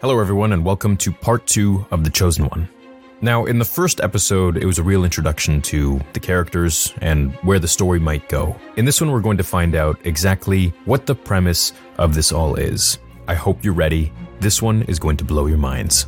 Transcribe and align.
Hello, 0.00 0.20
everyone, 0.20 0.52
and 0.52 0.64
welcome 0.64 0.96
to 0.98 1.10
part 1.10 1.44
two 1.44 1.84
of 1.90 2.04
The 2.04 2.10
Chosen 2.10 2.44
One. 2.44 2.68
Now, 3.20 3.46
in 3.46 3.58
the 3.58 3.64
first 3.64 4.00
episode, 4.00 4.56
it 4.56 4.64
was 4.64 4.78
a 4.78 4.82
real 4.84 5.02
introduction 5.02 5.60
to 5.62 6.00
the 6.12 6.20
characters 6.20 6.94
and 7.00 7.34
where 7.42 7.58
the 7.58 7.66
story 7.66 7.98
might 7.98 8.28
go. 8.28 8.54
In 8.76 8.84
this 8.84 9.00
one, 9.00 9.10
we're 9.10 9.20
going 9.20 9.38
to 9.38 9.42
find 9.42 9.74
out 9.74 9.98
exactly 10.04 10.68
what 10.84 11.06
the 11.06 11.16
premise 11.16 11.72
of 11.98 12.14
this 12.14 12.30
all 12.30 12.54
is. 12.54 13.00
I 13.26 13.34
hope 13.34 13.64
you're 13.64 13.74
ready. 13.74 14.12
This 14.38 14.62
one 14.62 14.82
is 14.82 15.00
going 15.00 15.16
to 15.16 15.24
blow 15.24 15.46
your 15.46 15.58
minds. 15.58 16.06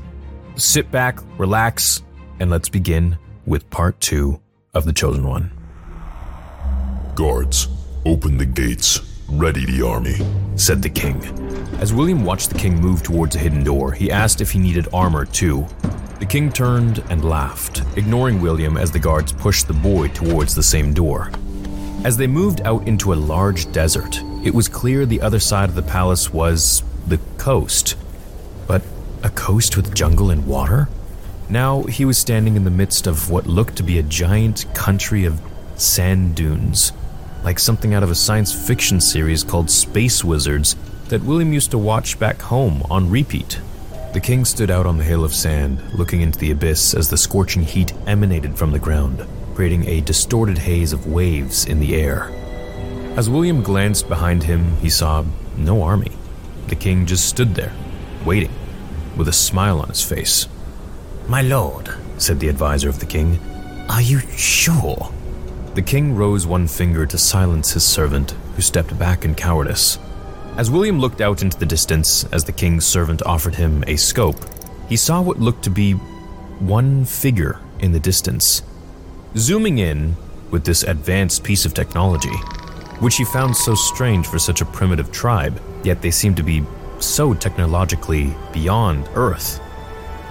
Sit 0.54 0.92
back, 0.92 1.18
relax, 1.36 2.04
and 2.38 2.48
let's 2.48 2.68
begin 2.68 3.18
with 3.44 3.68
part 3.70 4.00
two 4.00 4.40
of 4.72 4.84
The 4.84 4.92
Chosen 4.92 5.26
One. 5.26 5.50
Guards, 7.16 7.66
open 8.06 8.38
the 8.38 8.46
gates. 8.46 9.00
Ready 9.34 9.64
the 9.64 9.86
army, 9.86 10.16
said 10.56 10.82
the 10.82 10.90
king. 10.90 11.22
As 11.78 11.94
William 11.94 12.24
watched 12.24 12.50
the 12.50 12.58
king 12.58 12.80
move 12.80 13.04
towards 13.04 13.36
a 13.36 13.38
hidden 13.38 13.62
door, 13.62 13.92
he 13.92 14.10
asked 14.10 14.40
if 14.40 14.50
he 14.50 14.58
needed 14.58 14.88
armor 14.92 15.24
too. 15.24 15.68
The 16.18 16.26
king 16.26 16.50
turned 16.50 17.04
and 17.10 17.24
laughed, 17.24 17.82
ignoring 17.96 18.40
William 18.40 18.76
as 18.76 18.90
the 18.90 18.98
guards 18.98 19.32
pushed 19.32 19.68
the 19.68 19.72
boy 19.72 20.08
towards 20.08 20.56
the 20.56 20.64
same 20.64 20.92
door. 20.92 21.30
As 22.02 22.16
they 22.16 22.26
moved 22.26 22.62
out 22.62 22.88
into 22.88 23.12
a 23.12 23.14
large 23.14 23.70
desert, 23.70 24.20
it 24.42 24.52
was 24.52 24.66
clear 24.66 25.06
the 25.06 25.20
other 25.20 25.38
side 25.38 25.68
of 25.68 25.76
the 25.76 25.82
palace 25.82 26.32
was 26.32 26.82
the 27.06 27.20
coast. 27.38 27.96
But 28.66 28.82
a 29.22 29.30
coast 29.30 29.76
with 29.76 29.94
jungle 29.94 30.30
and 30.30 30.44
water? 30.44 30.88
Now 31.48 31.84
he 31.84 32.04
was 32.04 32.18
standing 32.18 32.56
in 32.56 32.64
the 32.64 32.70
midst 32.70 33.06
of 33.06 33.30
what 33.30 33.46
looked 33.46 33.76
to 33.76 33.84
be 33.84 34.00
a 34.00 34.02
giant 34.02 34.66
country 34.74 35.24
of 35.24 35.40
sand 35.76 36.34
dunes, 36.34 36.92
like 37.42 37.58
something 37.58 37.94
out 37.94 38.02
of 38.02 38.10
a 38.10 38.14
science 38.14 38.52
fiction 38.52 39.00
series 39.00 39.42
called 39.42 39.70
Space 39.70 40.22
Wizards 40.22 40.76
that 41.08 41.22
William 41.22 41.52
used 41.52 41.70
to 41.70 41.78
watch 41.78 42.18
back 42.18 42.40
home 42.40 42.82
on 42.90 43.10
repeat. 43.10 43.60
The 44.12 44.20
king 44.20 44.44
stood 44.44 44.70
out 44.70 44.86
on 44.86 44.98
the 44.98 45.04
hill 45.04 45.24
of 45.24 45.34
sand, 45.34 45.82
looking 45.94 46.20
into 46.20 46.38
the 46.38 46.50
abyss 46.50 46.94
as 46.94 47.08
the 47.08 47.16
scorching 47.16 47.62
heat 47.62 47.92
emanated 48.06 48.58
from 48.58 48.72
the 48.72 48.78
ground, 48.78 49.26
creating 49.54 49.86
a 49.86 50.00
distorted 50.00 50.58
haze 50.58 50.92
of 50.92 51.06
waves 51.06 51.64
in 51.64 51.80
the 51.80 51.94
air. 51.94 52.30
As 53.16 53.30
William 53.30 53.62
glanced 53.62 54.08
behind 54.08 54.42
him, 54.42 54.76
he 54.76 54.90
saw 54.90 55.24
no 55.56 55.82
army. 55.82 56.12
The 56.68 56.76
king 56.76 57.06
just 57.06 57.28
stood 57.28 57.54
there, 57.54 57.72
waiting, 58.24 58.52
with 59.16 59.28
a 59.28 59.32
smile 59.32 59.80
on 59.80 59.88
his 59.88 60.02
face. 60.02 60.48
My 61.26 61.42
lord, 61.42 61.88
said 62.18 62.40
the 62.40 62.48
advisor 62.48 62.88
of 62.88 63.00
the 63.00 63.06
king, 63.06 63.38
are 63.88 64.02
you 64.02 64.20
sure? 64.36 65.12
The 65.74 65.82
king 65.82 66.16
rose 66.16 66.48
one 66.48 66.66
finger 66.66 67.06
to 67.06 67.16
silence 67.16 67.72
his 67.72 67.84
servant, 67.84 68.32
who 68.56 68.62
stepped 68.62 68.98
back 68.98 69.24
in 69.24 69.36
cowardice. 69.36 70.00
As 70.56 70.68
William 70.68 70.98
looked 70.98 71.20
out 71.20 71.42
into 71.42 71.56
the 71.56 71.66
distance 71.66 72.24
as 72.32 72.42
the 72.42 72.52
king's 72.52 72.84
servant 72.84 73.22
offered 73.22 73.54
him 73.54 73.84
a 73.86 73.94
scope, 73.94 74.36
he 74.88 74.96
saw 74.96 75.20
what 75.20 75.38
looked 75.38 75.62
to 75.64 75.70
be 75.70 75.92
one 75.92 77.04
figure 77.04 77.60
in 77.78 77.92
the 77.92 78.00
distance. 78.00 78.62
Zooming 79.36 79.78
in 79.78 80.16
with 80.50 80.64
this 80.64 80.82
advanced 80.82 81.44
piece 81.44 81.64
of 81.64 81.72
technology, 81.72 82.36
which 82.98 83.16
he 83.16 83.24
found 83.24 83.56
so 83.56 83.76
strange 83.76 84.26
for 84.26 84.40
such 84.40 84.60
a 84.60 84.66
primitive 84.66 85.12
tribe, 85.12 85.62
yet 85.84 86.02
they 86.02 86.10
seemed 86.10 86.36
to 86.36 86.42
be 86.42 86.64
so 86.98 87.32
technologically 87.32 88.34
beyond 88.52 89.08
Earth, 89.14 89.60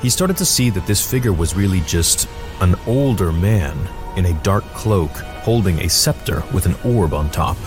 he 0.01 0.09
started 0.09 0.35
to 0.37 0.45
see 0.45 0.69
that 0.69 0.85
this 0.85 1.09
figure 1.09 1.33
was 1.33 1.55
really 1.55 1.79
just 1.81 2.27
an 2.59 2.75
older 2.85 3.31
man 3.31 3.87
in 4.15 4.25
a 4.25 4.33
dark 4.43 4.63
cloak 4.73 5.11
holding 5.11 5.79
a 5.79 5.89
scepter 5.89 6.43
with 6.53 6.65
an 6.65 6.75
orb 6.83 7.13
on 7.13 7.29
top. 7.31 7.57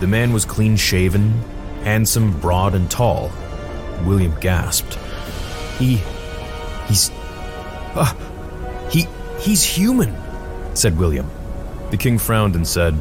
The 0.00 0.06
man 0.06 0.32
was 0.32 0.44
clean 0.44 0.76
shaven, 0.76 1.32
handsome, 1.82 2.38
broad, 2.40 2.74
and 2.74 2.90
tall. 2.90 3.32
William 4.04 4.38
gasped. 4.40 4.98
He. 5.78 6.02
he's. 6.86 7.10
Uh, 7.94 8.12
he. 8.90 9.06
he's 9.38 9.64
human, 9.64 10.14
said 10.74 10.98
William. 10.98 11.30
The 11.90 11.96
king 11.96 12.18
frowned 12.18 12.56
and 12.56 12.66
said, 12.66 12.98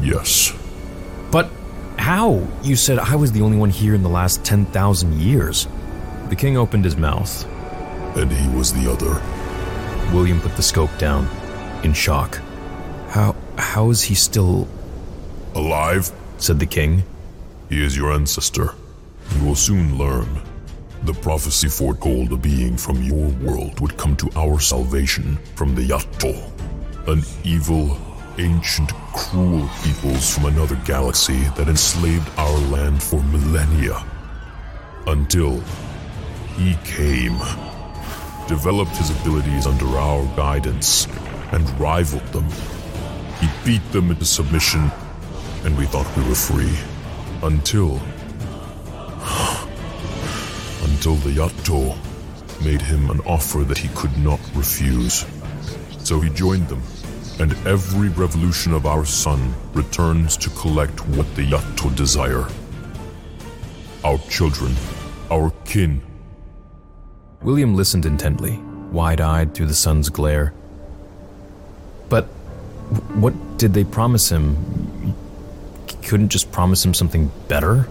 Yes. 0.00 0.52
But 1.30 1.50
how? 1.98 2.46
You 2.62 2.76
said 2.76 2.98
I 2.98 3.16
was 3.16 3.32
the 3.32 3.42
only 3.42 3.56
one 3.56 3.70
here 3.70 3.94
in 3.94 4.02
the 4.02 4.08
last 4.08 4.44
10,000 4.44 5.20
years. 5.20 5.66
The 6.28 6.36
king 6.36 6.56
opened 6.56 6.84
his 6.84 6.96
mouth. 6.96 7.44
And 8.16 8.30
he 8.30 8.48
was 8.56 8.72
the 8.72 8.90
other. 8.90 9.35
William 10.12 10.40
put 10.40 10.56
the 10.56 10.62
scope 10.62 10.96
down, 10.98 11.28
in 11.82 11.92
shock. 11.92 12.40
How. 13.08 13.34
how 13.58 13.90
is 13.90 14.02
he 14.02 14.14
still. 14.14 14.68
Alive? 15.54 16.10
said 16.38 16.58
the 16.58 16.66
king. 16.66 17.02
He 17.68 17.82
is 17.82 17.96
your 17.96 18.12
ancestor. 18.12 18.74
You 19.34 19.44
will 19.44 19.54
soon 19.54 19.98
learn. 19.98 20.28
The 21.02 21.14
prophecy 21.14 21.68
foretold 21.68 22.32
a 22.32 22.36
being 22.36 22.76
from 22.76 23.02
your 23.02 23.28
world 23.44 23.80
would 23.80 23.96
come 23.96 24.16
to 24.16 24.30
our 24.36 24.60
salvation 24.60 25.36
from 25.54 25.74
the 25.74 25.82
Yato, 25.82 26.34
an 27.08 27.22
evil, 27.44 27.96
ancient, 28.38 28.92
cruel 29.14 29.68
peoples 29.82 30.34
from 30.34 30.46
another 30.46 30.76
galaxy 30.84 31.44
that 31.56 31.68
enslaved 31.68 32.28
our 32.38 32.58
land 32.70 33.02
for 33.02 33.22
millennia. 33.24 34.04
Until 35.06 35.60
he 36.56 36.74
came, 36.84 37.38
developed 38.48 38.96
his 38.96 39.10
abilities 39.10 39.66
under 39.66 39.86
our 39.98 40.24
guidance, 40.36 41.06
and 41.52 41.68
rivaled 41.80 42.26
them. 42.32 42.48
He 43.40 43.48
beat 43.64 43.92
them 43.92 44.10
into 44.10 44.24
submission, 44.24 44.90
and 45.64 45.76
we 45.76 45.86
thought 45.86 46.06
we 46.16 46.24
were 46.28 46.34
free. 46.34 46.76
Until. 47.42 47.96
until 50.88 51.16
the 51.16 51.30
Yato 51.30 51.96
made 52.64 52.80
him 52.80 53.10
an 53.10 53.20
offer 53.20 53.64
that 53.64 53.78
he 53.78 53.88
could 53.88 54.16
not 54.18 54.40
refuse. 54.54 55.26
So 55.98 56.20
he 56.20 56.30
joined 56.30 56.68
them, 56.68 56.82
and 57.40 57.52
every 57.66 58.08
revolution 58.10 58.72
of 58.72 58.86
our 58.86 59.04
sun 59.04 59.54
returns 59.74 60.36
to 60.38 60.50
collect 60.50 61.06
what 61.08 61.34
the 61.34 61.42
Yato 61.42 61.94
desire. 61.94 62.46
Our 64.04 64.18
children, 64.28 64.74
our 65.30 65.50
kin. 65.64 66.00
William 67.46 67.76
listened 67.76 68.04
intently, 68.04 68.58
wide 68.90 69.20
eyed 69.20 69.54
through 69.54 69.68
the 69.68 69.74
sun's 69.74 70.08
glare. 70.08 70.52
But 72.08 72.24
what 73.14 73.34
did 73.56 73.72
they 73.72 73.84
promise 73.84 74.28
him? 74.28 75.14
couldn't 76.02 76.30
just 76.30 76.50
promise 76.50 76.84
him 76.84 76.92
something 76.92 77.30
better? 77.46 77.82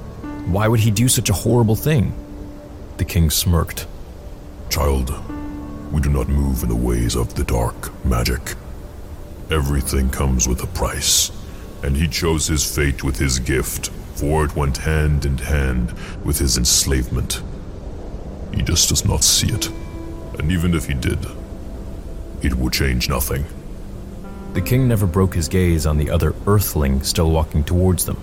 Why 0.52 0.68
would 0.68 0.82
he 0.82 0.92
do 0.92 1.08
such 1.08 1.30
a 1.30 1.34
horrible 1.34 1.78
thing? 1.78 2.14
The 2.98 3.06
king 3.06 3.30
smirked. 3.30 3.88
Child, 4.70 5.14
we 5.90 6.02
do 6.02 6.10
not 6.10 6.28
move 6.28 6.62
in 6.62 6.68
the 6.68 6.76
ways 6.76 7.16
of 7.16 7.36
the 7.36 7.46
dark 7.46 7.94
magic. 8.06 8.56
Everything 9.50 10.10
comes 10.10 10.50
with 10.50 10.62
a 10.64 10.68
price, 10.68 11.32
and 11.82 11.96
he 11.96 12.10
chose 12.10 12.48
his 12.48 12.70
fate 12.76 13.06
with 13.06 13.20
his 13.20 13.40
gift, 13.40 13.88
for 14.16 14.44
it 14.44 14.58
went 14.58 14.80
hand 14.80 15.24
in 15.24 15.38
hand 15.38 15.94
with 16.26 16.40
his 16.40 16.58
enslavement. 16.58 17.42
He 18.54 18.62
just 18.62 18.90
does 18.90 19.06
not 19.06 19.24
see 19.24 19.48
it, 19.48 19.70
and 20.40 20.52
even 20.52 20.74
if 20.74 20.86
he 20.86 20.94
did, 20.94 21.20
it 22.42 22.54
would 22.56 22.74
change 22.74 23.10
nothing. 23.10 23.46
The 24.54 24.62
king 24.62 24.88
never 24.88 25.06
broke 25.06 25.36
his 25.36 25.48
gaze 25.48 25.86
on 25.86 25.98
the 25.98 26.10
other 26.10 26.34
earthling 26.48 27.04
still 27.04 27.32
walking 27.32 27.64
towards 27.64 28.06
them. 28.06 28.18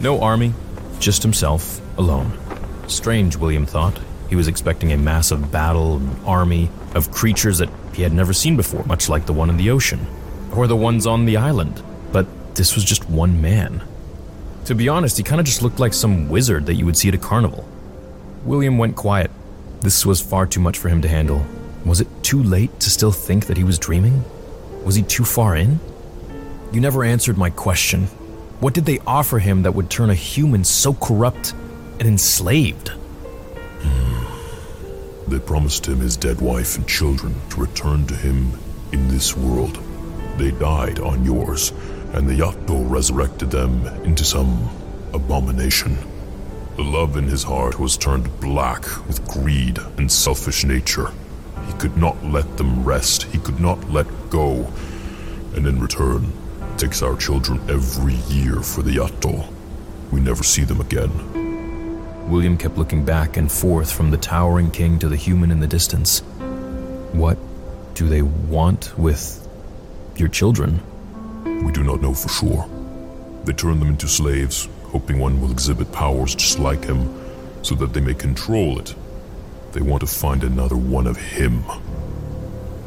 No 0.00 0.20
army, 0.20 0.52
just 1.00 1.22
himself, 1.22 1.80
alone. 1.98 2.38
Strange, 2.86 3.36
William 3.36 3.66
thought. 3.66 3.98
He 4.28 4.36
was 4.36 4.48
expecting 4.48 4.92
a 4.92 4.96
massive 4.96 5.50
battle, 5.50 5.96
an 5.96 6.16
army 6.24 6.70
of 6.94 7.10
creatures 7.10 7.58
that 7.58 7.70
he 7.94 8.02
had 8.02 8.12
never 8.12 8.32
seen 8.32 8.56
before, 8.56 8.84
much 8.84 9.08
like 9.08 9.26
the 9.26 9.32
one 9.32 9.50
in 9.50 9.56
the 9.56 9.70
ocean, 9.70 10.06
or 10.54 10.66
the 10.66 10.76
ones 10.76 11.06
on 11.06 11.24
the 11.24 11.36
island. 11.36 11.82
But 12.12 12.26
this 12.54 12.74
was 12.74 12.84
just 12.84 13.08
one 13.08 13.40
man. 13.40 13.82
To 14.66 14.74
be 14.74 14.88
honest, 14.88 15.16
he 15.16 15.22
kind 15.22 15.40
of 15.40 15.46
just 15.46 15.62
looked 15.62 15.78
like 15.78 15.94
some 15.94 16.28
wizard 16.28 16.66
that 16.66 16.74
you 16.74 16.84
would 16.86 16.96
see 16.96 17.08
at 17.08 17.14
a 17.14 17.18
carnival. 17.18 17.68
William 18.44 18.78
went 18.78 18.96
quiet. 18.96 19.30
This 19.80 20.04
was 20.04 20.20
far 20.20 20.46
too 20.46 20.60
much 20.60 20.78
for 20.78 20.88
him 20.88 21.02
to 21.02 21.08
handle. 21.08 21.44
Was 21.84 22.00
it 22.00 22.08
too 22.22 22.42
late 22.42 22.80
to 22.80 22.90
still 22.90 23.12
think 23.12 23.46
that 23.46 23.56
he 23.56 23.64
was 23.64 23.78
dreaming? 23.78 24.24
Was 24.84 24.94
he 24.94 25.02
too 25.02 25.24
far 25.24 25.56
in? 25.56 25.78
You 26.72 26.80
never 26.80 27.04
answered 27.04 27.38
my 27.38 27.50
question. 27.50 28.06
What 28.58 28.74
did 28.74 28.86
they 28.86 28.98
offer 29.06 29.38
him 29.38 29.62
that 29.62 29.74
would 29.74 29.90
turn 29.90 30.10
a 30.10 30.14
human 30.14 30.64
so 30.64 30.94
corrupt 30.94 31.52
and 32.00 32.08
enslaved? 32.08 32.88
Hmm. 33.82 35.30
They 35.30 35.38
promised 35.38 35.86
him 35.86 36.00
his 36.00 36.16
dead 36.16 36.40
wife 36.40 36.76
and 36.76 36.88
children 36.88 37.34
to 37.50 37.60
return 37.60 38.06
to 38.06 38.16
him 38.16 38.58
in 38.92 39.08
this 39.08 39.36
world. 39.36 39.78
They 40.38 40.50
died 40.50 40.98
on 40.98 41.24
yours, 41.24 41.72
and 42.12 42.28
the 42.28 42.34
Yato 42.34 42.90
resurrected 42.90 43.50
them 43.50 43.86
into 44.04 44.24
some 44.24 44.68
abomination. 45.12 45.96
The 46.76 46.82
love 46.82 47.16
in 47.16 47.24
his 47.24 47.42
heart 47.42 47.80
was 47.80 47.96
turned 47.96 48.38
black 48.38 48.82
with 49.06 49.26
greed 49.26 49.78
and 49.96 50.12
selfish 50.12 50.62
nature. 50.62 51.10
He 51.66 51.72
could 51.78 51.96
not 51.96 52.22
let 52.22 52.58
them 52.58 52.84
rest. 52.84 53.22
He 53.22 53.38
could 53.38 53.58
not 53.58 53.90
let 53.90 54.06
go. 54.28 54.70
And 55.54 55.66
in 55.66 55.80
return, 55.80 56.34
takes 56.76 57.00
our 57.00 57.16
children 57.16 57.62
every 57.70 58.16
year 58.28 58.60
for 58.60 58.82
the 58.82 58.96
Yato. 58.96 59.50
We 60.12 60.20
never 60.20 60.42
see 60.42 60.64
them 60.64 60.82
again. 60.82 61.10
William 62.28 62.58
kept 62.58 62.76
looking 62.76 63.06
back 63.06 63.38
and 63.38 63.50
forth 63.50 63.90
from 63.90 64.10
the 64.10 64.18
towering 64.18 64.70
king 64.70 64.98
to 64.98 65.08
the 65.08 65.16
human 65.16 65.50
in 65.50 65.60
the 65.60 65.66
distance. 65.66 66.20
What 67.12 67.38
do 67.94 68.06
they 68.06 68.20
want 68.20 68.98
with 68.98 69.48
your 70.16 70.28
children? 70.28 70.82
We 71.64 71.72
do 71.72 71.82
not 71.82 72.02
know 72.02 72.12
for 72.12 72.28
sure. 72.28 72.68
They 73.44 73.54
turn 73.54 73.78
them 73.78 73.88
into 73.88 74.08
slaves, 74.08 74.68
hoping 74.96 75.18
one 75.18 75.38
will 75.42 75.50
exhibit 75.50 75.92
powers 75.92 76.34
just 76.34 76.58
like 76.58 76.82
him, 76.82 77.14
so 77.60 77.74
that 77.74 77.92
they 77.92 78.00
may 78.00 78.14
control 78.14 78.78
it. 78.78 78.94
They 79.72 79.82
want 79.82 80.00
to 80.00 80.06
find 80.06 80.42
another 80.42 80.74
one 80.74 81.06
of 81.06 81.18
him. 81.18 81.62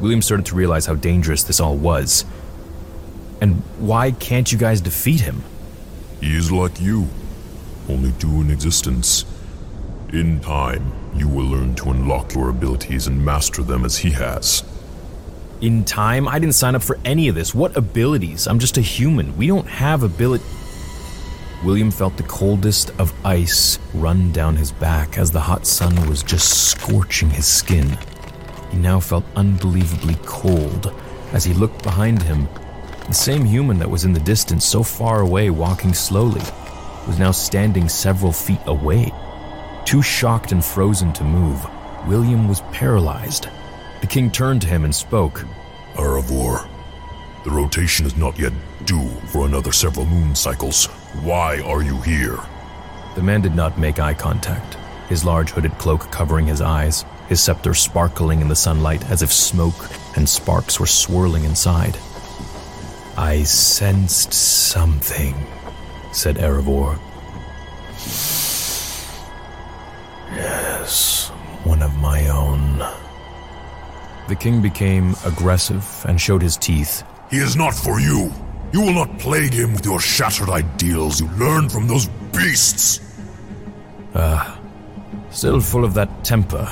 William 0.00 0.20
started 0.20 0.44
to 0.46 0.56
realize 0.56 0.86
how 0.86 0.96
dangerous 0.96 1.44
this 1.44 1.60
all 1.60 1.76
was. 1.76 2.24
And 3.40 3.62
why 3.78 4.10
can't 4.10 4.50
you 4.50 4.58
guys 4.58 4.80
defeat 4.80 5.20
him? 5.20 5.44
He 6.20 6.36
is 6.36 6.50
like 6.50 6.80
you, 6.80 7.08
only 7.88 8.10
two 8.18 8.40
in 8.40 8.50
existence. 8.50 9.24
In 10.12 10.40
time, 10.40 10.92
you 11.14 11.28
will 11.28 11.46
learn 11.46 11.76
to 11.76 11.90
unlock 11.90 12.34
your 12.34 12.48
abilities 12.50 13.06
and 13.06 13.24
master 13.24 13.62
them 13.62 13.84
as 13.84 13.98
he 13.98 14.10
has. 14.10 14.64
In 15.60 15.84
time? 15.84 16.26
I 16.26 16.40
didn't 16.40 16.56
sign 16.56 16.74
up 16.74 16.82
for 16.82 16.98
any 17.04 17.28
of 17.28 17.36
this. 17.36 17.54
What 17.54 17.76
abilities? 17.76 18.48
I'm 18.48 18.58
just 18.58 18.78
a 18.78 18.80
human. 18.80 19.36
We 19.36 19.46
don't 19.46 19.68
have 19.68 20.02
ability. 20.02 20.44
William 21.62 21.90
felt 21.90 22.16
the 22.16 22.22
coldest 22.22 22.90
of 22.98 23.12
ice 23.24 23.78
run 23.92 24.32
down 24.32 24.56
his 24.56 24.72
back 24.72 25.18
as 25.18 25.30
the 25.30 25.40
hot 25.40 25.66
sun 25.66 25.94
was 26.08 26.22
just 26.22 26.70
scorching 26.70 27.28
his 27.28 27.46
skin. 27.46 27.98
He 28.70 28.78
now 28.78 28.98
felt 28.98 29.26
unbelievably 29.36 30.16
cold 30.24 30.94
as 31.32 31.44
he 31.44 31.52
looked 31.52 31.82
behind 31.82 32.22
him. 32.22 32.48
The 33.08 33.12
same 33.12 33.44
human 33.44 33.78
that 33.78 33.90
was 33.90 34.06
in 34.06 34.14
the 34.14 34.20
distance, 34.20 34.64
so 34.64 34.82
far 34.82 35.20
away, 35.20 35.50
walking 35.50 35.92
slowly, 35.92 36.40
was 37.06 37.18
now 37.18 37.30
standing 37.30 37.90
several 37.90 38.32
feet 38.32 38.60
away. 38.64 39.12
Too 39.84 40.00
shocked 40.00 40.52
and 40.52 40.64
frozen 40.64 41.12
to 41.14 41.24
move, 41.24 41.66
William 42.06 42.48
was 42.48 42.62
paralyzed. 42.72 43.48
The 44.00 44.06
king 44.06 44.30
turned 44.30 44.62
to 44.62 44.68
him 44.68 44.84
and 44.84 44.94
spoke. 44.94 45.44
Erebor, 45.94 46.66
the 47.44 47.50
rotation 47.50 48.06
is 48.06 48.16
not 48.16 48.38
yet 48.38 48.52
due 48.86 49.10
for 49.26 49.44
another 49.44 49.72
several 49.72 50.06
moon 50.06 50.34
cycles. 50.34 50.88
Why 51.22 51.60
are 51.62 51.82
you 51.82 52.00
here? 52.00 52.38
The 53.16 53.22
man 53.22 53.40
did 53.40 53.56
not 53.56 53.78
make 53.78 53.98
eye 53.98 54.14
contact, 54.14 54.76
his 55.08 55.24
large 55.24 55.50
hooded 55.50 55.76
cloak 55.78 56.10
covering 56.12 56.46
his 56.46 56.60
eyes, 56.60 57.04
his 57.28 57.42
scepter 57.42 57.74
sparkling 57.74 58.40
in 58.40 58.48
the 58.48 58.54
sunlight 58.56 59.04
as 59.10 59.20
if 59.20 59.32
smoke 59.32 59.90
and 60.16 60.28
sparks 60.28 60.78
were 60.78 60.86
swirling 60.86 61.44
inside. 61.44 61.98
I 63.16 63.42
sensed 63.42 64.32
something, 64.32 65.34
said 66.12 66.36
Erebor. 66.36 66.98
Yes, 70.32 71.28
one 71.64 71.82
of 71.82 71.94
my 71.96 72.28
own. 72.28 72.78
The 74.28 74.36
king 74.36 74.62
became 74.62 75.16
aggressive 75.24 76.06
and 76.08 76.20
showed 76.20 76.40
his 76.40 76.56
teeth. 76.56 77.02
He 77.30 77.38
is 77.38 77.56
not 77.56 77.74
for 77.74 78.00
you. 78.00 78.32
You 78.72 78.82
will 78.82 78.92
not 78.92 79.18
plague 79.18 79.52
him 79.52 79.72
with 79.72 79.84
your 79.84 79.98
shattered 79.98 80.48
ideals 80.48 81.20
you 81.20 81.28
learned 81.30 81.72
from 81.72 81.88
those 81.88 82.06
beasts. 82.32 83.00
Ah, 84.14 84.56
uh, 84.56 85.30
still 85.30 85.60
full 85.60 85.84
of 85.84 85.94
that 85.94 86.24
temper. 86.24 86.68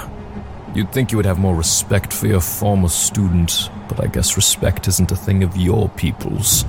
You'd 0.75 0.93
think 0.93 1.11
you 1.11 1.17
would 1.17 1.27
have 1.27 1.41
more 1.41 1.57
respect 1.57 2.13
for 2.13 2.29
your 2.29 2.41
former 2.41 2.89
student, 2.89 3.69
but 3.89 4.01
I 4.01 4.07
guess 4.07 4.37
respect 4.37 4.87
isn't 4.87 5.11
a 5.11 5.17
thing 5.17 5.43
of 5.43 5.57
your 5.57 5.89
people's. 5.89 6.65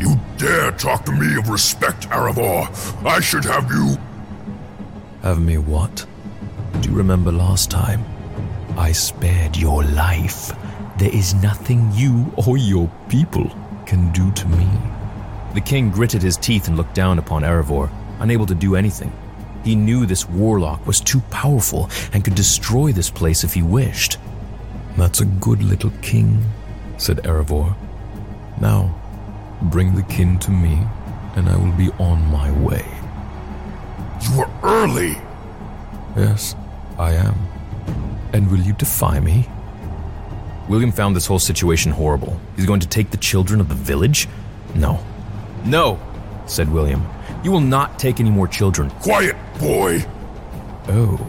You 0.00 0.18
dare 0.38 0.72
talk 0.72 1.04
to 1.04 1.12
me 1.12 1.36
of 1.36 1.48
respect, 1.48 2.08
Erebor? 2.08 2.66
I 3.06 3.20
should 3.20 3.44
have 3.44 3.70
you. 3.70 3.96
Have 5.22 5.40
me 5.40 5.58
what? 5.58 6.04
Do 6.80 6.90
you 6.90 6.96
remember 6.96 7.30
last 7.30 7.70
time? 7.70 8.04
I 8.76 8.90
spared 8.90 9.56
your 9.56 9.84
life. 9.84 10.52
There 10.98 11.14
is 11.14 11.34
nothing 11.34 11.92
you 11.94 12.32
or 12.44 12.56
your 12.56 12.90
people 13.08 13.52
can 13.86 14.12
do 14.12 14.30
to 14.32 14.48
me. 14.48 14.68
The 15.54 15.60
king 15.60 15.90
gritted 15.90 16.22
his 16.22 16.36
teeth 16.36 16.68
and 16.68 16.76
looked 16.76 16.94
down 16.94 17.18
upon 17.18 17.42
Erebor, 17.42 17.90
unable 18.20 18.46
to 18.46 18.54
do 18.54 18.76
anything. 18.76 19.12
He 19.64 19.76
knew 19.76 20.06
this 20.06 20.28
warlock 20.28 20.86
was 20.86 21.00
too 21.00 21.20
powerful 21.30 21.90
and 22.12 22.24
could 22.24 22.34
destroy 22.34 22.92
this 22.92 23.10
place 23.10 23.44
if 23.44 23.54
he 23.54 23.62
wished. 23.62 24.18
That's 24.96 25.20
a 25.20 25.26
good 25.26 25.62
little 25.62 25.92
king, 26.02 26.42
said 26.96 27.18
Erebor. 27.18 27.74
Now, 28.60 28.94
bring 29.62 29.94
the 29.94 30.02
kin 30.02 30.38
to 30.40 30.50
me, 30.50 30.78
and 31.36 31.48
I 31.48 31.56
will 31.56 31.72
be 31.72 31.90
on 31.92 32.26
my 32.30 32.50
way. 32.60 32.84
You 34.22 34.42
are 34.42 34.50
early! 34.62 35.16
Yes, 36.16 36.54
I 36.98 37.12
am. 37.12 37.34
And 38.32 38.50
will 38.50 38.60
you 38.60 38.72
defy 38.72 39.20
me? 39.20 39.48
William 40.72 40.90
found 40.90 41.14
this 41.14 41.26
whole 41.26 41.38
situation 41.38 41.92
horrible. 41.92 42.40
He's 42.56 42.64
going 42.64 42.80
to 42.80 42.88
take 42.88 43.10
the 43.10 43.18
children 43.18 43.60
of 43.60 43.68
the 43.68 43.74
village? 43.74 44.26
No. 44.74 45.04
No, 45.66 46.00
said 46.46 46.72
William. 46.72 47.06
You 47.44 47.52
will 47.52 47.60
not 47.60 47.98
take 47.98 48.20
any 48.20 48.30
more 48.30 48.48
children. 48.48 48.88
Quiet, 48.88 49.36
boy! 49.60 50.02
Oh, 50.88 51.20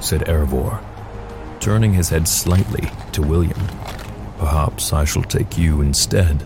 said 0.00 0.22
Erebor, 0.22 0.82
turning 1.60 1.92
his 1.92 2.08
head 2.08 2.26
slightly 2.26 2.90
to 3.12 3.22
William. 3.22 3.60
Perhaps 4.38 4.92
I 4.92 5.04
shall 5.04 5.22
take 5.22 5.56
you 5.56 5.82
instead. 5.82 6.44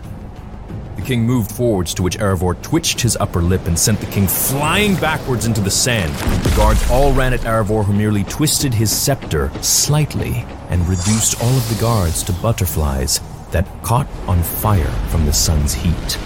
King 1.05 1.23
moved 1.23 1.51
forwards, 1.51 1.93
to 1.93 2.01
which 2.01 2.17
Erebor 2.17 2.59
twitched 2.63 2.99
his 2.99 3.15
upper 3.17 3.39
lip 3.39 3.67
and 3.67 3.77
sent 3.77 3.99
the 3.99 4.07
king 4.07 4.27
flying 4.27 4.95
backwards 4.95 5.45
into 5.45 5.61
the 5.61 5.69
sand. 5.69 6.11
The 6.43 6.55
guards 6.55 6.89
all 6.89 7.13
ran 7.13 7.31
at 7.31 7.41
Erebor, 7.41 7.85
who 7.85 7.93
merely 7.93 8.23
twisted 8.23 8.73
his 8.73 8.91
scepter 8.91 9.51
slightly 9.61 10.43
and 10.69 10.81
reduced 10.87 11.39
all 11.43 11.55
of 11.55 11.69
the 11.69 11.79
guards 11.79 12.23
to 12.23 12.33
butterflies 12.33 13.21
that 13.51 13.67
caught 13.83 14.07
on 14.27 14.41
fire 14.41 14.91
from 15.09 15.27
the 15.27 15.33
sun's 15.33 15.75
heat. 15.75 16.17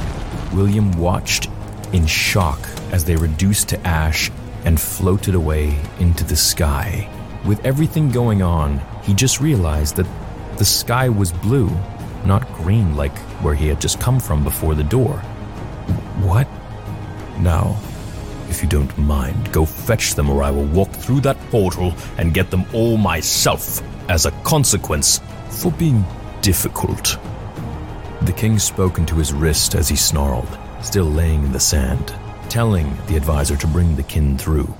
William 0.54 0.94
watched 0.94 1.50
in 1.92 2.06
shock 2.06 2.60
as 2.94 3.04
they 3.04 3.18
reduced 3.18 3.68
to 3.70 3.88
ash 3.88 4.32
and 4.64 4.80
floated 4.80 5.36
away 5.36 5.78
into 6.00 6.24
the 6.24 6.38
sky. 6.38 7.10
With 7.46 7.66
everything 7.66 8.12
going 8.12 8.42
on, 8.42 8.80
he 9.04 9.14
just 9.14 9.42
realized 9.42 9.98
that 9.98 10.08
the 10.58 10.64
sky 10.64 11.10
was 11.10 11.34
blue 11.34 11.70
not 12.26 12.52
green 12.54 12.96
like 12.96 13.18
where 13.42 13.56
he 13.56 13.68
had 13.68 13.82
just 13.82 14.00
come 14.00 14.20
from 14.20 14.44
before 14.44 14.76
the 14.76 14.84
door. 14.84 15.18
What? 16.22 16.48
Now, 17.40 17.80
if 18.50 18.62
you 18.62 18.68
don't 18.70 18.98
mind, 18.98 19.52
go 19.52 19.66
fetch 19.66 20.16
them 20.16 20.30
or 20.30 20.44
I 20.44 20.52
will 20.52 20.66
walk 20.66 20.92
through 20.92 21.22
that 21.22 21.40
portal 21.50 21.94
and 22.18 22.34
get 22.34 22.50
them 22.50 22.66
all 22.74 22.98
myself 22.98 23.82
as 24.10 24.26
a 24.26 24.32
consequence 24.44 25.22
for 25.50 25.72
being 25.72 26.04
difficult. 26.42 27.18
The 28.24 28.34
king 28.34 28.60
spoke 28.60 28.98
into 28.98 29.16
his 29.16 29.34
wrist 29.34 29.76
as 29.76 29.88
he 29.88 29.96
snarled, 29.96 30.58
still 30.82 31.06
laying 31.06 31.46
in 31.46 31.52
the 31.52 31.60
sand, 31.60 32.14
telling 32.50 32.98
the 33.08 33.16
advisor 33.16 33.56
to 33.56 33.68
bring 33.68 33.96
the 33.96 34.04
kin 34.04 34.38
through. 34.38 34.74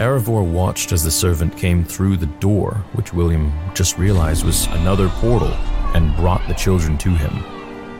Erebor 0.00 0.42
watched 0.42 0.92
as 0.92 1.04
the 1.04 1.10
servant 1.10 1.54
came 1.58 1.84
through 1.84 2.16
the 2.16 2.24
door, 2.24 2.82
which 2.94 3.12
William 3.12 3.52
just 3.74 3.98
realized 3.98 4.46
was 4.46 4.66
another 4.68 5.10
portal, 5.10 5.52
and 5.94 6.16
brought 6.16 6.40
the 6.48 6.54
children 6.54 6.96
to 6.96 7.10
him. 7.10 7.30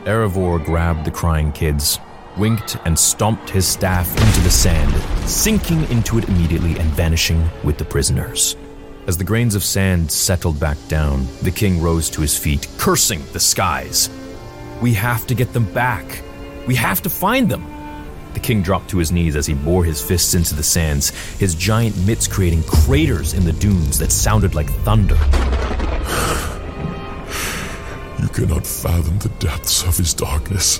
Erebor 0.05 0.65
grabbed 0.65 1.05
the 1.05 1.11
crying 1.11 1.51
kids, 1.51 1.99
winked, 2.37 2.75
and 2.85 2.97
stomped 2.97 3.51
his 3.51 3.67
staff 3.67 4.09
into 4.17 4.39
the 4.39 4.49
sand, 4.49 4.91
sinking 5.29 5.83
into 5.91 6.17
it 6.17 6.27
immediately 6.27 6.75
and 6.79 6.89
vanishing 6.89 7.47
with 7.63 7.77
the 7.77 7.85
prisoners. 7.85 8.55
As 9.05 9.15
the 9.15 9.23
grains 9.23 9.53
of 9.53 9.63
sand 9.63 10.11
settled 10.11 10.59
back 10.59 10.77
down, 10.87 11.27
the 11.43 11.51
king 11.51 11.79
rose 11.79 12.09
to 12.09 12.21
his 12.21 12.35
feet, 12.35 12.67
cursing 12.79 13.21
the 13.31 13.39
skies. 13.39 14.09
We 14.81 14.95
have 14.95 15.27
to 15.27 15.35
get 15.35 15.53
them 15.53 15.71
back. 15.71 16.23
We 16.65 16.73
have 16.77 17.03
to 17.03 17.11
find 17.11 17.47
them. 17.47 17.63
The 18.33 18.39
king 18.39 18.61
dropped 18.61 18.89
to 18.91 18.97
his 18.97 19.11
knees 19.11 19.35
as 19.35 19.45
he 19.45 19.53
bore 19.53 19.83
his 19.83 20.01
fists 20.01 20.33
into 20.33 20.55
the 20.55 20.63
sands, 20.63 21.09
his 21.37 21.55
giant 21.55 21.97
mitts 22.05 22.27
creating 22.27 22.63
craters 22.63 23.33
in 23.33 23.45
the 23.45 23.53
dunes 23.53 23.99
that 23.99 24.11
sounded 24.11 24.55
like 24.55 24.69
thunder. 24.83 25.17
You 28.21 28.27
cannot 28.29 28.65
fathom 28.65 29.19
the 29.19 29.31
depths 29.39 29.83
of 29.83 29.97
his 29.97 30.13
darkness. 30.13 30.79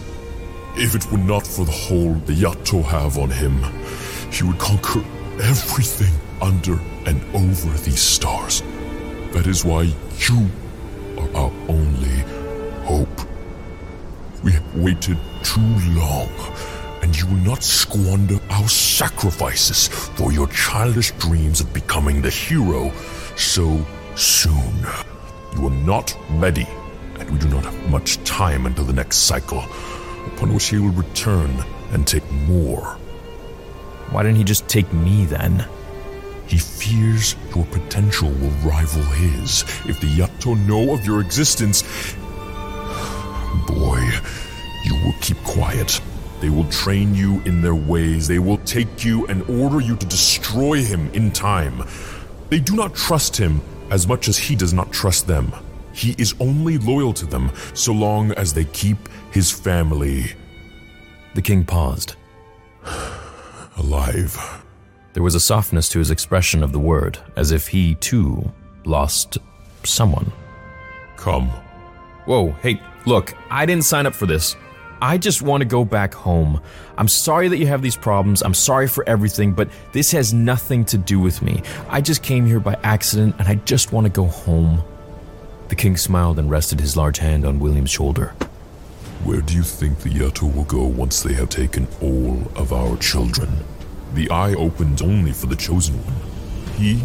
If 0.76 0.96
it 0.96 1.12
were 1.12 1.18
not 1.18 1.46
for 1.46 1.66
the 1.66 1.72
hold 1.72 2.26
the 2.26 2.34
Yato 2.34 2.84
have 2.84 3.18
on 3.18 3.30
him, 3.30 3.62
he 4.32 4.44
would 4.44 4.58
conquer 4.58 5.04
everything 5.42 6.14
under 6.42 6.80
and 7.06 7.22
over 7.36 7.78
these 7.80 8.02
stars. 8.02 8.62
That 9.34 9.48
is 9.48 9.66
why 9.66 9.84
you 9.84 10.50
are 11.18 11.36
our 11.36 11.52
only 11.68 12.24
hope. 12.86 13.28
We 14.44 14.54
have 14.54 14.76
waited 14.76 15.18
too 15.44 15.62
long 15.90 16.30
and 17.12 17.20
you 17.20 17.28
will 17.28 17.44
not 17.44 17.62
squander 17.62 18.40
our 18.52 18.70
sacrifices 18.70 19.90
for 19.90 20.32
your 20.32 20.48
childish 20.48 21.12
dreams 21.20 21.60
of 21.60 21.74
becoming 21.74 22.22
the 22.22 22.30
hero 22.30 22.90
so 23.36 23.86
soon. 24.16 24.86
You 25.54 25.68
are 25.68 25.84
not 25.84 26.18
ready, 26.30 26.66
and 27.20 27.30
we 27.30 27.38
do 27.38 27.50
not 27.50 27.66
have 27.66 27.90
much 27.90 28.24
time 28.24 28.66
until 28.66 28.86
the 28.86 28.94
next 28.94 29.18
cycle, 29.18 29.60
upon 30.26 30.54
which 30.54 30.70
he 30.70 30.78
will 30.78 30.92
return 30.92 31.52
and 31.92 32.08
take 32.08 32.24
more 32.32 32.98
Why 34.12 34.24
didn't 34.24 34.38
he 34.38 34.46
just 34.46 34.70
take 34.70 34.92
me 34.94 35.26
then? 35.26 35.66
He 36.48 36.60
fears 36.60 37.36
your 37.54 37.66
potential 37.66 38.30
will 38.30 38.52
rival 38.64 39.04
his. 39.04 39.64
If 39.86 40.00
the 40.00 40.08
Yato 40.08 40.56
know 40.66 40.94
of 40.94 41.06
your 41.06 41.20
existence, 41.20 41.82
boy, 43.68 44.00
you 44.86 44.96
will 45.04 45.16
keep 45.20 45.44
quiet. 45.44 46.00
They 46.42 46.50
will 46.50 46.68
train 46.70 47.14
you 47.14 47.40
in 47.46 47.62
their 47.62 47.76
ways. 47.76 48.28
They 48.28 48.40
will 48.40 48.58
take 48.60 49.06
you 49.06 49.28
and 49.28 49.44
order 49.48 49.80
you 49.80 49.96
to 49.96 50.06
destroy 50.06 50.84
him 50.84 51.10
in 51.14 51.32
time. 51.32 51.84
They 52.50 52.60
do 52.60 52.76
not 52.76 52.96
trust 52.96 53.38
him 53.38 53.62
as 53.92 54.08
much 54.08 54.28
as 54.28 54.38
he 54.38 54.56
does 54.56 54.74
not 54.74 54.92
trust 54.92 55.28
them. 55.28 55.54
He 55.94 56.16
is 56.18 56.34
only 56.40 56.78
loyal 56.78 57.14
to 57.14 57.26
them 57.26 57.52
so 57.74 57.94
long 57.94 58.32
as 58.32 58.54
they 58.54 58.66
keep 58.66 58.98
his 59.32 59.52
family 59.52 60.34
The 61.36 61.42
king 61.42 61.64
paused. 61.64 62.16
alive. 63.78 64.64
There 65.14 65.24
was 65.24 65.36
a 65.36 65.40
softness 65.40 65.90
to 65.90 66.00
his 66.00 66.10
expression 66.10 66.64
of 66.64 66.72
the 66.72 66.80
word, 66.80 67.20
as 67.36 67.52
if 67.52 67.68
he, 67.68 67.96
too, 67.96 68.52
lost 68.86 69.38
someone. 69.84 70.32
Come. 71.18 71.50
Whoa, 72.26 72.52
hey, 72.64 72.82
look, 73.06 73.34
I 73.50 73.66
didn't 73.66 73.86
sign 73.86 74.06
up 74.06 74.16
for 74.16 74.26
this. 74.26 74.56
I 75.02 75.18
just 75.18 75.42
want 75.42 75.62
to 75.62 75.66
go 75.66 75.84
back 75.84 76.14
home. 76.14 76.62
I'm 76.96 77.08
sorry 77.08 77.48
that 77.48 77.58
you 77.58 77.66
have 77.66 77.82
these 77.82 77.96
problems. 77.96 78.44
I'm 78.44 78.54
sorry 78.54 78.88
for 78.88 79.04
everything, 79.10 79.52
but 79.52 79.68
this 79.94 80.12
has 80.12 80.32
nothing 80.32 80.86
to 80.86 80.98
do 80.98 81.20
with 81.20 81.42
me. 81.42 81.64
I 81.90 82.02
just 82.02 82.22
came 82.22 82.46
here 82.46 82.60
by 82.60 82.78
accident 82.84 83.36
and 83.40 83.48
I 83.48 83.56
just 83.56 83.92
want 83.92 84.06
to 84.06 84.12
go 84.12 84.26
home. 84.26 84.84
The 85.70 85.76
king 85.76 85.98
smiled 85.98 86.38
and 86.38 86.52
rested 86.52 86.80
his 86.80 86.96
large 86.96 87.18
hand 87.18 87.46
on 87.46 87.58
William's 87.58 87.90
shoulder. 87.90 88.36
Where 89.24 89.42
do 89.42 89.56
you 89.56 89.64
think 89.64 90.00
the 90.00 90.10
Yato 90.10 90.54
will 90.54 90.66
go 90.66 90.84
once 90.84 91.24
they 91.24 91.34
have 91.34 91.50
taken 91.50 91.88
all 92.00 92.52
of 92.56 92.72
our 92.72 92.96
children? 92.98 93.50
The 94.14 94.30
eye 94.30 94.54
opens 94.54 95.02
only 95.02 95.32
for 95.32 95.48
the 95.48 95.56
chosen 95.56 95.96
one. 95.96 96.76
He 96.76 97.02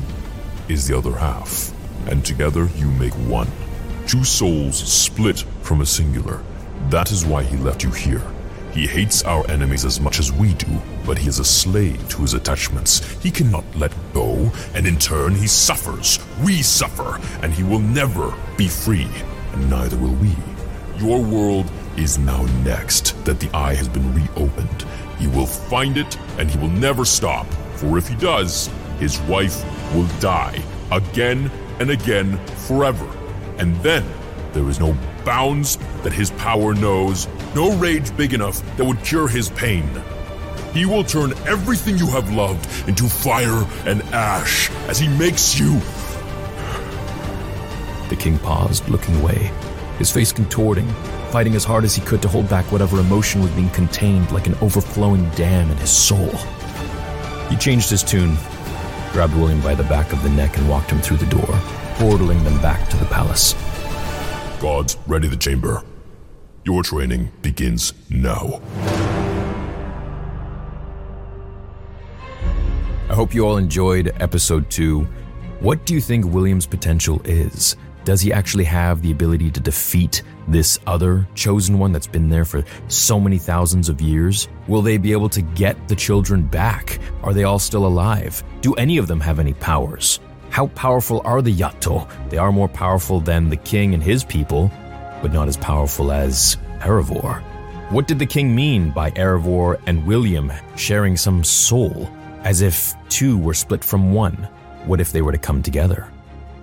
is 0.69 0.87
the 0.87 0.99
other 0.99 1.13
half, 1.13 1.73
and 2.09 2.25
together 2.25 2.69
you 2.77 2.91
make 2.91 3.15
one. 3.15 3.49
Two 4.07 4.25
souls 4.25 4.77
split 4.77 5.41
from 5.63 5.81
a 5.81 5.87
singular. 5.87 6.43
That 6.91 7.11
is 7.11 7.27
why 7.27 7.43
he 7.43 7.57
left 7.57 7.83
you 7.83 7.91
here. 7.91 8.23
He 8.73 8.87
hates 8.87 9.25
our 9.25 9.49
enemies 9.51 9.85
as 9.85 9.99
much 9.99 10.21
as 10.21 10.31
we 10.31 10.55
do, 10.55 10.81
but 11.05 11.19
he 11.19 11.29
is 11.29 11.41
a 11.41 11.45
slave 11.45 12.09
to 12.11 12.23
his 12.23 12.35
attachments. 12.35 13.01
He 13.23 13.31
cannot 13.31 13.65
let 13.75 13.93
go, 14.13 14.53
and 14.75 14.87
in 14.87 14.97
turn 14.99 15.35
he 15.35 15.49
suffers. 15.49 16.21
We 16.45 16.63
suffer, 16.63 17.19
and 17.43 17.53
he 17.53 17.65
will 17.65 17.81
never 17.81 18.33
be 18.57 18.69
free, 18.69 19.09
and 19.53 19.69
neither 19.69 19.97
will 19.97 20.15
we. 20.15 20.37
Your 20.99 21.21
world 21.21 21.71
is 21.97 22.19
now 22.19 22.45
next 22.63 23.25
that 23.25 23.41
the 23.41 23.51
eye 23.57 23.75
has 23.75 23.89
been 23.89 24.15
reopened. 24.15 24.85
He 25.19 25.27
will 25.27 25.47
find 25.47 25.97
it, 25.97 26.17
and 26.39 26.51
he 26.51 26.59
will 26.59 26.69
never 26.69 27.05
stop, 27.05 27.47
for 27.77 27.99
if 27.99 28.07
he 28.07 28.15
does, 28.17 28.71
his 29.01 29.21
wife 29.23 29.65
will 29.93 30.07
die 30.21 30.63
again 30.93 31.51
and 31.81 31.91
again 31.91 32.39
forever. 32.69 33.11
And 33.59 33.75
then 33.77 34.05
there 34.53 34.69
is 34.69 34.79
no 34.79 34.97
bounds 35.27 35.77
that 36.05 36.13
his 36.13 36.31
power 36.31 36.73
knows, 36.73 37.29
no 37.55 37.77
rage 37.77 38.17
big 38.17 38.33
enough 38.33 38.63
that 38.77 38.87
would 38.87 39.03
cure 39.03 39.29
his 39.29 39.51
pain. 39.51 39.87
He 40.73 40.87
will 40.87 41.05
turn 41.05 41.33
everything 41.47 41.99
you 41.99 42.07
have 42.07 42.33
loved 42.33 42.89
into 42.89 43.09
fire 43.09 43.67
and 43.85 44.03
ash 44.15 44.71
as 44.89 44.99
he 44.99 45.09
makes 45.09 45.59
you. 45.59 45.81
The 48.09 48.17
king 48.17 48.39
paused, 48.39 48.89
looking 48.89 49.17
away, 49.21 49.51
his 49.99 50.13
face 50.13 50.33
contorting, 50.33 50.89
fighting 51.33 51.57
as 51.57 51.65
hard 51.65 51.83
as 51.83 51.97
he 51.97 52.03
could 52.03 52.23
to 52.23 52.29
hold 52.29 52.49
back 52.49 52.71
whatever 52.71 53.01
emotion 53.01 53.43
was 53.43 53.51
being 53.51 53.71
contained 53.71 54.31
like 54.31 54.47
an 54.47 54.55
overflowing 54.61 55.29
dam 55.31 55.71
in 55.71 55.77
his 55.79 55.91
soul. 55.91 56.31
He 57.49 57.57
changed 57.57 57.91
his 57.91 58.05
tune, 58.05 58.37
grabbed 59.13 59.35
William 59.35 59.61
by 59.61 59.75
the 59.75 59.83
back 59.85 60.13
of 60.13 60.23
the 60.23 60.31
neck, 60.31 60.57
and 60.57 60.69
walked 60.69 60.91
him 60.91 61.01
through 61.01 61.17
the 61.17 61.27
door, 61.27 61.55
portaling 61.97 62.45
them 62.45 62.61
back 62.63 62.89
to 62.91 62.97
the 62.97 63.07
palace. 63.07 63.55
Gods, 64.61 64.97
ready 65.07 65.29
the 65.29 65.37
chamber. 65.37 65.83
Your 66.65 66.83
training 66.83 67.31
begins 67.43 67.93
now. 68.09 68.63
I 73.11 73.15
hope 73.15 73.35
you 73.35 73.47
all 73.47 73.59
enjoyed 73.59 74.13
episode 74.19 74.71
two. 74.71 75.03
What 75.61 75.85
do 75.85 75.93
you 75.93 76.01
think 76.01 76.25
William's 76.25 76.67
potential 76.67 77.21
is? 77.25 77.77
Does 78.05 78.23
he 78.23 78.33
actually 78.33 78.65
have 78.65 79.03
the 79.03 79.11
ability 79.13 79.51
to 79.51 79.61
defeat 79.61 80.23
this 80.49 80.79
other 80.87 81.29
chosen 81.35 81.79
one 81.79 81.93
that's 81.93 82.07
been 82.07 82.31
there 82.31 82.47
for 82.47 82.65
so 82.89 83.21
many 83.21 83.37
thousands 83.37 83.91
of 83.91 84.01
years? 84.01 84.49
Will 84.69 84.81
they 84.81 84.97
be 84.97 85.13
able 85.13 85.29
to 85.29 85.43
get 85.43 85.87
the 85.87 85.97
children 85.97 86.43
back? 86.47 86.99
Are 87.23 87.35
they 87.35 87.45
all 87.45 87.59
still 87.59 87.85
alive? 87.85 88.43
Do 88.63 88.73
any 88.75 88.97
of 88.97 89.07
them 89.07 89.21
have 89.21 89.39
any 89.39 89.53
powers? 89.53 90.19
How 90.57 90.69
powerful 90.69 91.21
are 91.27 91.43
the 91.43 91.55
Yato? 91.55 92.09
They 92.31 92.39
are 92.39 92.51
more 92.51 92.67
powerful 92.67 93.21
than 93.21 93.51
the 93.51 93.59
king 93.59 93.93
and 93.93 94.03
his 94.03 94.25
people, 94.25 94.73
but 95.21 95.31
not 95.31 95.49
as 95.49 95.57
powerful 95.59 96.11
as 96.11 96.57
Erebor. 96.79 97.43
What 97.91 98.09
did 98.09 98.19
the 98.19 98.25
king 98.25 98.55
mean 98.55 98.91
by 98.91 99.11
Erebor 99.11 99.79
and 99.87 100.07
William 100.07 100.51
sharing 100.75 101.15
some 101.15 101.45
soul? 101.45 102.11
As 102.43 102.63
if 102.63 102.95
two 103.11 103.37
were 103.37 103.53
split 103.53 103.85
from 103.85 104.15
one. 104.15 104.49
What 104.87 104.99
if 104.99 105.13
they 105.13 105.21
were 105.21 105.33
to 105.33 105.37
come 105.37 105.63
together? 105.63 106.09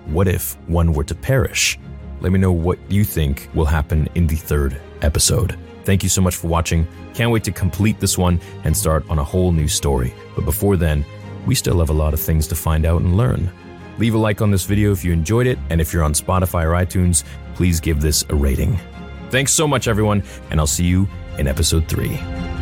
What 0.06 0.26
if 0.26 0.58
one 0.66 0.92
were 0.92 1.04
to 1.04 1.14
perish? 1.14 1.78
Let 2.20 2.32
me 2.32 2.40
know 2.40 2.50
what 2.50 2.80
you 2.90 3.04
think 3.04 3.48
will 3.54 3.64
happen 3.64 4.08
in 4.16 4.26
the 4.26 4.34
third 4.34 4.76
episode. 5.02 5.56
Thank 5.84 6.02
you 6.02 6.08
so 6.08 6.20
much 6.20 6.34
for 6.34 6.48
watching. 6.48 6.84
Can't 7.14 7.30
wait 7.30 7.44
to 7.44 7.52
complete 7.52 8.00
this 8.00 8.18
one 8.18 8.40
and 8.64 8.76
start 8.76 9.08
on 9.08 9.20
a 9.20 9.24
whole 9.24 9.52
new 9.52 9.68
story. 9.68 10.12
But 10.34 10.46
before 10.46 10.76
then, 10.76 11.04
we 11.46 11.54
still 11.54 11.78
have 11.78 11.90
a 11.90 11.92
lot 11.92 12.12
of 12.12 12.18
things 12.18 12.48
to 12.48 12.56
find 12.56 12.86
out 12.86 13.00
and 13.00 13.16
learn. 13.16 13.52
Leave 13.98 14.14
a 14.14 14.18
like 14.18 14.42
on 14.42 14.50
this 14.50 14.64
video 14.64 14.92
if 14.92 15.04
you 15.04 15.12
enjoyed 15.12 15.46
it, 15.46 15.58
and 15.70 15.80
if 15.80 15.92
you're 15.92 16.02
on 16.02 16.12
Spotify 16.12 16.64
or 16.64 16.72
iTunes, 16.72 17.24
please 17.54 17.80
give 17.80 18.00
this 18.00 18.24
a 18.30 18.34
rating. 18.34 18.78
Thanks 19.30 19.52
so 19.52 19.66
much, 19.66 19.88
everyone, 19.88 20.22
and 20.50 20.60
I'll 20.60 20.66
see 20.66 20.84
you 20.84 21.08
in 21.38 21.46
episode 21.46 21.88
3. 21.88 22.53